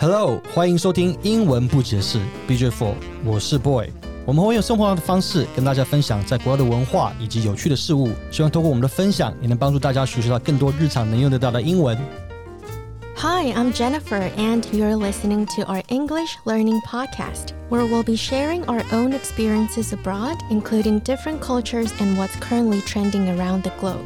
[0.00, 2.18] Hello，欢迎收听英文不解释
[2.48, 3.88] BJ Four，我是 Boy。
[4.26, 11.96] 我们会用生活化的方式跟大家分享在国外的文化以及有趣的事物，希望通过我们的分享，也能帮助大家学习到更多日常能用得到的英文。
[13.16, 18.64] Hi, I'm Jennifer, and you're listening to our English learning podcast, where we'll be sharing
[18.64, 24.04] our own experiences abroad, including different cultures and what's currently trending around the globe.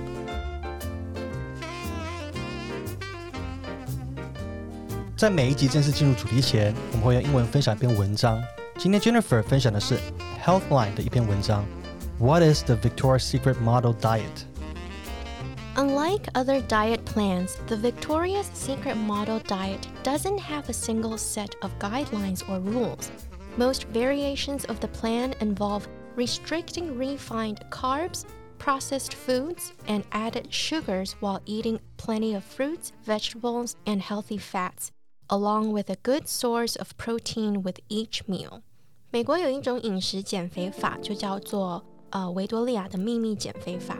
[5.22, 8.42] 在每一集正式进入主题前，我们会用英文分享一篇文章。
[8.78, 9.98] 今天 Jennifer 分享的是
[10.44, 11.64] Healthline 的一篇文章。
[12.18, 14.44] What is the Victoria's Secret Model Diet？
[15.74, 21.70] Unlike other diet plans, the Victoria's Secret Model Diet doesn't have a single set of
[21.78, 23.10] guidelines or rules.
[23.56, 25.86] Most variations of the plan involve
[26.16, 28.24] restricting refined carbs,
[28.58, 34.90] processed foods, and added sugars while eating plenty of fruits, vegetables, and healthy fats,
[35.28, 38.62] along with a good source of protein with each meal.
[39.10, 43.98] 美国有一种饮食减肥法，就叫做呃维多利亚的秘密减肥法。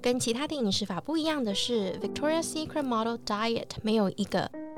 [0.00, 4.50] 跟其他的饮食法不一样的是，Victoria's Secret Model Diet 没有一个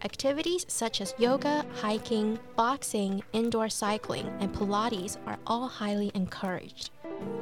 [0.00, 6.88] Activities such as yoga, hiking, boxing, indoor cycling, and Pilates are all highly encouraged.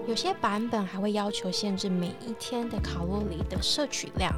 [0.06, 4.32] 有些版本还会要求限制每一天的卡路里的摄取量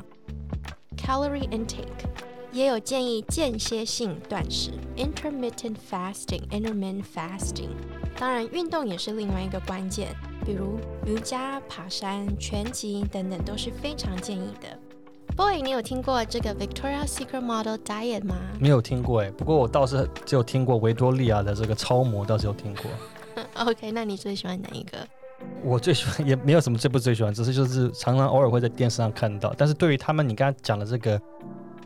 [0.96, 2.06] （calorie intake），
[2.52, 7.70] 也有建议间歇性断食 （intermittent fasting）。intermittent fasting，
[8.18, 10.16] 当然运动也是另外一个关键。
[10.44, 14.78] 比如瑜伽、爬山、拳击等等都是非常建议的。
[15.35, 23.43] Boy，你有听过这个 Victoria's Secret Model Diet 吗没有听过哎，不过我倒是只有听过维多利亚的这个超模，倒是有听过。
[23.65, 24.97] OK，那你最喜欢哪一个？
[25.63, 29.53] 我最喜欢也没有什么最不最喜欢，只是就是常常偶尔会在电视上看到。
[29.57, 31.19] 但是对于他们你刚才讲的这个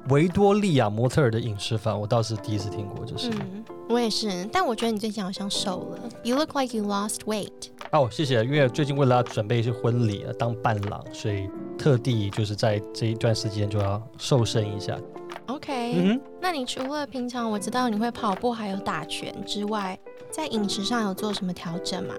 [0.10, 3.30] 维多利亚模特儿的饮食法，我倒是第一次听过，就是。
[3.30, 6.00] 嗯，我也是，但我觉得你最近好像瘦了。
[6.24, 7.70] You look like you lost weight。
[7.92, 11.50] 哦，谢谢，因为最近为了要准备一些婚礼啊，当伴郎，所以
[11.86, 14.98] 特地就是在这一段时间就要瘦身一下。
[15.46, 19.96] OK，、嗯，那你除了平常我知道你会跑步还有打拳之外，
[20.32, 22.16] 在饮食上有做什么调整吗？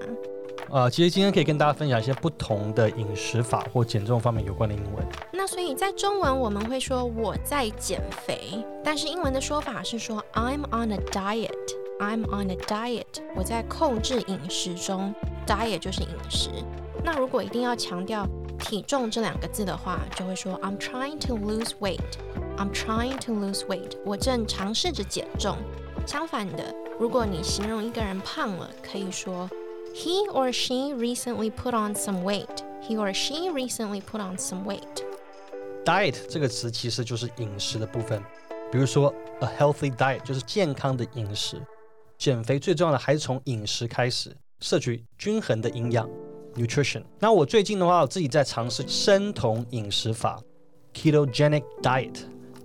[0.70, 5.04] 呃，其实今天可以跟大家分享一些不同的饮食法或减重方面有关的英文。
[5.32, 11.50] 那所以在中文我们会说我在减肥，但是英文的说法是说 I'm on a diet。
[11.98, 13.04] I'm on a diet，
[13.34, 15.12] 我在控制饮食中
[15.44, 16.50] ，diet 就是饮食。
[17.02, 18.28] 那如果一定要强调
[18.58, 22.00] 体重这两个字的话，就会说 I'm trying to lose weight。
[22.56, 25.56] I'm trying to lose weight，我正尝试着减重。
[26.06, 29.48] 相反的，如果你形容一个人胖了，可以说
[29.94, 32.64] He or she recently put on some weight.
[32.82, 35.04] He or she recently put on some weight.
[35.84, 38.22] diet 这个词其实就是饮食的部分，
[38.70, 41.60] 比如说 a healthy diet 就是健康的饮食。
[42.18, 46.08] 减肥最重要的还是从饮食开始，摄取均衡的营养
[46.56, 47.02] nutrition。
[47.18, 50.40] 那我最近的话，我自己在尝试生酮饮食法
[50.94, 52.16] ketogenic diet。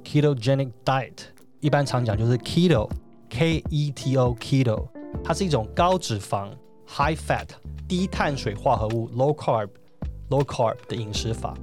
[0.03, 1.13] ketogenic diet
[1.59, 2.89] 一般常讲就是 keto
[3.29, 4.87] K E T O keto，
[5.23, 6.49] 它是一种高脂肪
[6.87, 7.47] high fat
[7.87, 9.69] 低碳水化合物 low carb
[10.29, 11.55] low carb 的饮食法。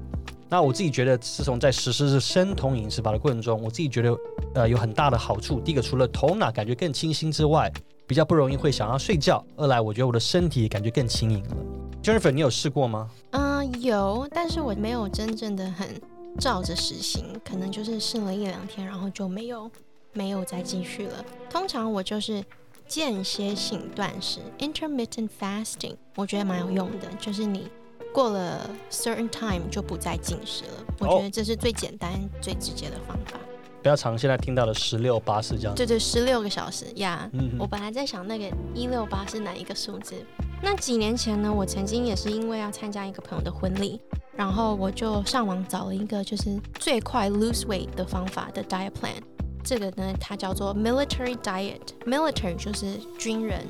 [0.50, 4.16] 那我自己觉得，自从在实施生酮饮食法的过程中，我自己觉得，
[4.54, 5.60] 呃，有很大的好处。
[5.60, 7.70] 第一个，除了头脑感觉更清新之外，
[8.06, 11.56] 比较不容易会想要睡觉；二来，我觉得我的身体感觉更轻盈了。
[12.02, 13.10] Jennifer，你有试过吗？
[13.32, 16.00] 嗯、有，但是我没有真正的很
[16.38, 19.70] 照着实行，可能就是试了一两天，然后就没有
[20.12, 21.24] 没有再继续了。
[21.50, 22.42] 通常我就是
[22.86, 27.68] 间歇性断食 （intermittent fasting），我觉得蛮有用的，就是你
[28.12, 30.84] 过了 certain time 就不再进食了。
[31.00, 33.38] 我觉得这是最简单、最直接的方法。
[33.82, 35.74] 不要常现在听到的十六八是这样。
[35.74, 37.28] 对对，十六个小时呀。
[37.32, 40.14] 嗯我本来在想那个一六八是哪一个数字。
[40.60, 44.00] 那几年前呢，我曾经也是因为要参加一个朋友的婚礼，
[44.36, 49.22] 然后我就上网找了一个就是最快 lose weight 的方法的 diet plan。
[49.64, 51.80] 这个呢，它叫做 military diet。
[52.04, 53.64] military 就是军人，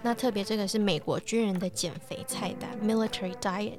[0.00, 3.78] 那特别这个是美国军人的减肥菜单 military diet。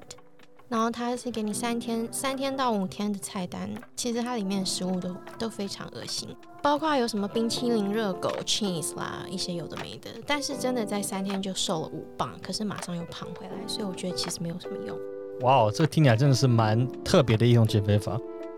[0.70, 6.30] 然后它是给你三天三天到五天的菜单，其实它里面食物都都非常恶心，
[6.62, 10.12] 包括有什么冰淇淋、热狗、cheese 啦，一些有的没的。
[10.28, 14.96] 但是真的在三天就瘦了五磅，可是马上又胖回来，所以我觉得其实没有什么用。
[15.42, 18.16] 哇哦，这听起来真的是蛮特别的一种减肥法。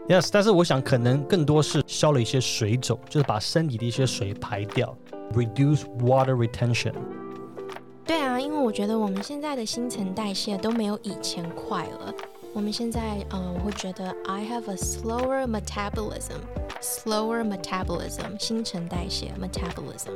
[0.09, 4.97] Yes，但是我想可能更多是消了一些水肿，就是把身体的一些水排掉
[5.33, 6.93] ，reduce water retention。
[8.71, 12.13] 我觉得我们现在的新陈代谢都没有以前快了。
[12.53, 20.13] 我们现在，呃，我会觉得 I have a slower metabolism，slower metabolism，新陈代谢 metabolism。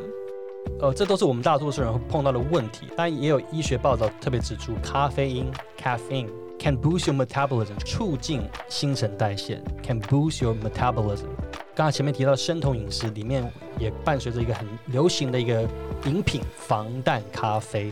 [0.80, 2.88] 呃，这都是我们大多数人会碰到的问题。
[2.96, 11.28] 但，也有医学报道特别指出，咖啡因 （caffeine） can boost your metabolism，促进新陈代谢，can boost your metabolism。
[11.76, 15.68] 刚才前面提到生酮饮食里面也伴随着一个很流行的一个
[16.06, 17.92] 饮品——防弹咖啡。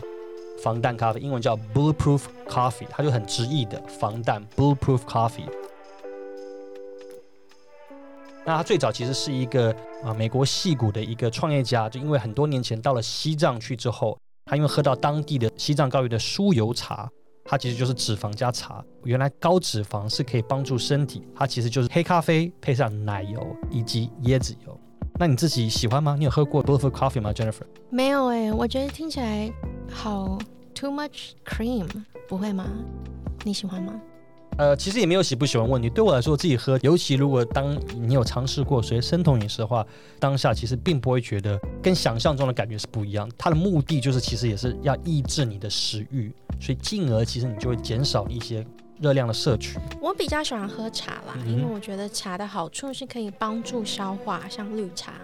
[0.62, 5.48] 防弹咖啡英文叫 bulletproof coffee，它就很直译的防弹 bulletproof coffee。
[8.44, 9.74] 那它最早其实是一个
[10.04, 17.08] 啊美国戏谷的一个创业家，就因为很多年前到了西藏去之后，他因为喝到当地的西藏高原的酥油茶。
[17.46, 18.82] 它其实就是脂肪加茶。
[19.02, 24.80] 原来高脂肪是可以帮助身体，它其实就是黑咖啡配上奶油以及椰子油。
[25.18, 26.16] 那你自己喜欢吗？
[26.18, 27.66] 你有喝过 Bulletproof Coffee 吗，Jennifer？
[27.90, 29.52] 没有哎，我觉得听起来
[29.90, 30.38] 好
[30.74, 31.86] too much cream，
[32.28, 32.66] 不会吗？
[33.44, 34.00] 你喜欢吗？
[34.56, 35.90] 呃，其实也没有喜不喜欢问题。
[35.90, 39.84] 对我来说，自己喝，尤其如果当你有尝试过随生酮饮食的话，
[40.20, 43.28] 当下其实并不会觉得跟想象中的感觉是不一样。
[43.36, 48.64] 它的目的就是其实也是要抑制你的食欲，所以进而其实你就会减少一些
[49.00, 49.76] 热量的摄取。
[50.00, 55.14] 我比较喜欢喝茶啦，因为我觉得茶的好处是可以帮助消化，像绿茶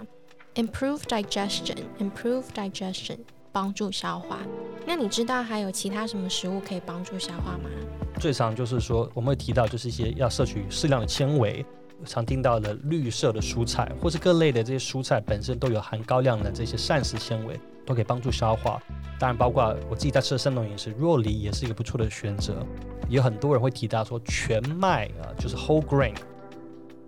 [0.57, 3.19] ，improve digestion，improve digestion。
[3.53, 4.39] 帮助消化。
[4.87, 7.71] 那你知道还有其他什么食物可以帮助消化吗？
[8.19, 11.65] 最常就是说我们会提到，就是一些要摄取适量的纤维。
[12.07, 18.81] 常听到的绿色的蔬菜，或是各类的这些蔬菜本身都有含高量的这些膳食纤维，都可以帮助消化。
[19.19, 22.67] 当然，包括我自己在吃的生酮饮食，若梨也是一个不错的选择。
[23.11, 26.15] 有很多人会提到说全麦啊，就是 whole grain。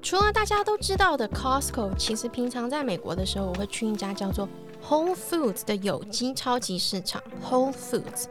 [0.02, 4.46] 除了大家都知道的 Costco，其实平常在美国的时候，我会去一家叫做
[4.88, 8.26] Whole Foods 的有机超级市场 Whole Foods。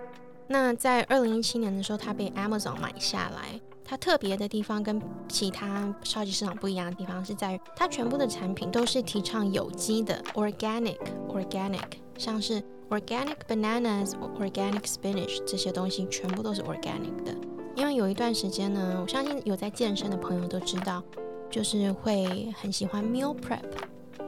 [0.48, 3.60] 那在二零一七年的时候，它被 Amazon 买下来。
[3.84, 10.98] 它特别的地方跟其他超级市场不一样的地方是在于，它全部的产品都是提倡有机的 organic
[11.30, 17.36] organic，像是 organic bananas、organic spinach 这些东西全部都是 organic 的。
[17.76, 21.04] 因为有一段时间呢，我相信有在健身的朋友都知道。
[21.50, 23.60] 就是会很喜欢 meal prep，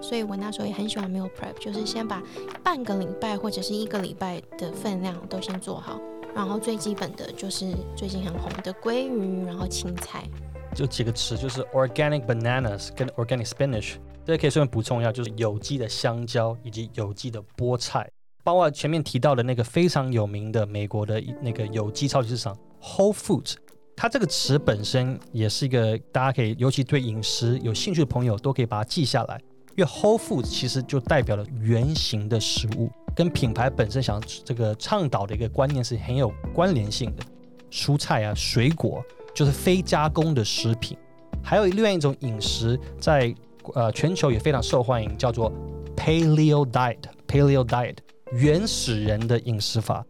[0.04, 2.22] 所以我那时候也很喜欢 meal prep，就是先把
[2.62, 5.98] 半个礼拜或者是一个礼拜的分量都先做好，
[6.36, 10.30] 然后最基本的就是最近很红的鲑鱼，然后青菜。
[10.76, 13.94] 就几个词，就是 organic bananas 跟 organic spinach，
[14.26, 18.06] 这可以顺便补充一下，就是有机的香蕉以及有机的菠菜，
[18.44, 23.56] 包括前面提到的那个非常有名的美国的那个有机超级市场 Whole Foods。
[23.96, 29.40] 它这个词本身也是一个大家可以，尤其对饮食有兴趣的朋友都可以把它记下来。
[29.76, 37.24] 因为 Whole Foods 其实就代表了原形的食物，跟品牌本身想这个倡导的一个观念是很有关联性的。
[37.72, 39.04] 蔬菜啊、水果
[39.34, 40.96] 就是非加工的食品。
[41.42, 43.34] 还有另外一种饮食，在
[43.74, 45.52] 呃全球也非常受欢迎，叫做
[45.96, 47.00] Paleo Diet。
[47.28, 47.98] Paleo Diet
[48.32, 50.06] 原始人的饮食法。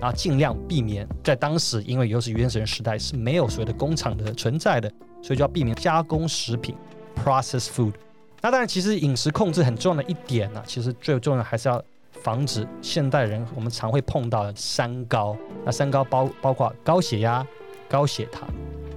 [0.00, 4.88] 啊，尽量避免在当时，因为又是原始人时代，是没有所谓的工厂的存在的，
[5.20, 6.76] 所以就要避免加工食品
[7.16, 7.94] （processed food）。
[8.40, 11.82] 那当然，其实饮食控制很重要的一点呢，其实最重要的还是要
[12.22, 15.36] 防止现代人我们常会碰到的三高。
[15.64, 17.44] 那三高包包括高血压、
[17.88, 18.48] 高血糖、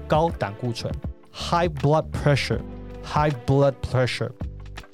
[0.08, 0.94] 高胆固醇
[1.34, 4.30] （high blood pressure），high blood pressure，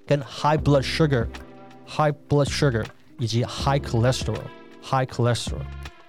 [0.05, 2.85] 跟 high blood sugar，high blood sugar，
[3.19, 5.59] 以及 high cholesterol，high cholesterol。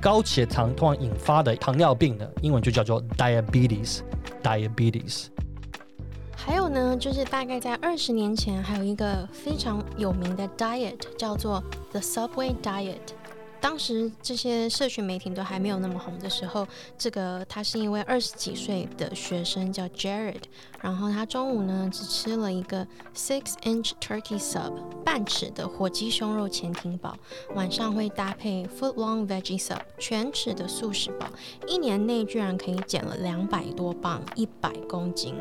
[0.01, 5.27] 高血糖通常引发的糖尿病呢，英文就叫做 diabetes，diabetes。
[6.69, 12.99] 呢，就是大概在二十年前，还有一个非常有名的 diet 叫做 the Subway diet。
[13.61, 16.65] 当时这些社群媒体都还没有那么红的时候，
[16.97, 20.43] 这个他是一位二十几岁的学生叫 Jared，
[20.81, 24.73] 然后他中午呢只吃了一个 six inch turkey sub
[25.05, 27.17] 半尺的火鸡胸肉潜艇堡，
[27.57, 31.27] 晚上会搭配 foot long veggie sub 全尺的素食堡，
[31.67, 35.35] 一年内居然可以减了两百多磅，一百公斤。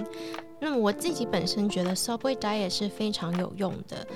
[0.60, 4.08] 那么我自己本身觉得 Subway diet 是非常有用的，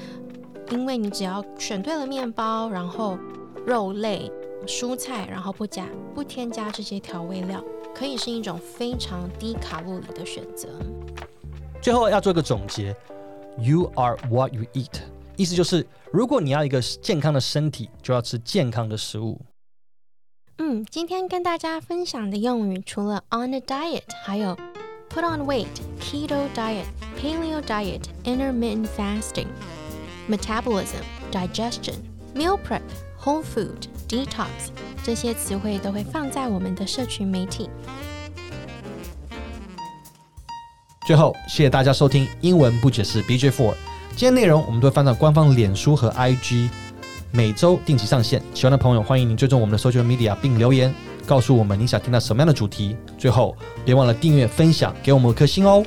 [0.71, 3.17] 因为你只要选对了面包，然后
[3.65, 4.31] 肉类、
[4.65, 10.67] 蔬菜，然后不加不添加这些调味料，可以是一种非常低卡路里的选择。
[11.81, 12.95] 最后要做一个总结
[13.59, 14.99] ：You are what you eat，
[15.35, 19.39] 意思就是如果你要一个健康的身体，就要吃健康的食物。
[20.57, 24.55] 嗯，今天跟大家分享的用语除了 on a diet，还有
[25.13, 25.67] put on weight、
[25.99, 26.85] keto diet、
[27.21, 29.47] paleo diet、intermittent fasting、
[30.29, 31.95] metabolism、digestion、
[32.33, 32.81] meal prep、
[33.21, 34.47] whole food、detox
[35.03, 37.69] 这些词汇都会放在我们的社群媒体。
[41.05, 43.73] 最后，谢谢大家收听英文不解释 BJ Four。
[44.11, 46.69] 今天内容我们都会放到官方脸书和 IG，
[47.31, 48.41] 每周定期上线。
[48.53, 50.93] 喜欢的朋友欢迎您追踪我们的 social media 并留言
[51.30, 52.96] 告诉我们你想听到什么样的主题。
[53.18, 55.84] 最后，别忘了订阅、分享，给我们五颗星哦。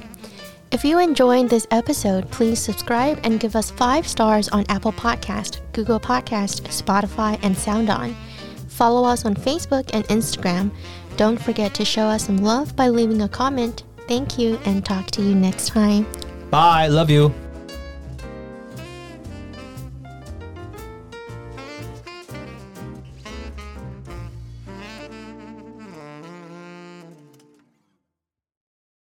[0.71, 5.53] If you enjoyed this episode, please subscribe and give us five stars on Apple Podcast,
[5.73, 8.13] Google Podcast, Spotify, and SoundOn.
[8.67, 10.69] Follow us on Facebook and Instagram.
[11.17, 13.83] Don't forget to show us some love by leaving a comment.
[14.07, 16.05] Thank you and talk to you next time.
[16.51, 17.33] Bye, love you.